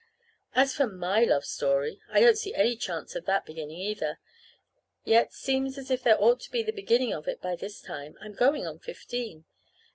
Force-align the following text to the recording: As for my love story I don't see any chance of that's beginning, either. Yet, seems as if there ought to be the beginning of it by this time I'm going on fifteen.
As 0.55 0.73
for 0.73 0.87
my 0.87 1.19
love 1.23 1.45
story 1.45 2.01
I 2.11 2.21
don't 2.21 2.35
see 2.35 2.55
any 2.55 2.75
chance 2.75 3.15
of 3.15 3.25
that's 3.25 3.45
beginning, 3.45 3.77
either. 3.79 4.19
Yet, 5.05 5.31
seems 5.31 5.77
as 5.77 5.91
if 5.91 6.01
there 6.01 6.19
ought 6.19 6.39
to 6.39 6.49
be 6.49 6.63
the 6.63 6.71
beginning 6.73 7.13
of 7.13 7.27
it 7.27 7.39
by 7.39 7.55
this 7.55 7.83
time 7.83 8.17
I'm 8.19 8.33
going 8.33 8.65
on 8.65 8.79
fifteen. 8.79 9.45